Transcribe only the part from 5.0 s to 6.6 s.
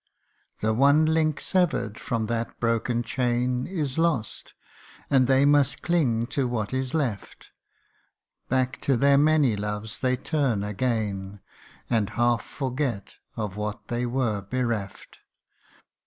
and they must cling to